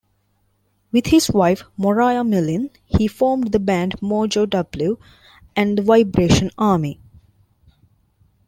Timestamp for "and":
5.55-5.77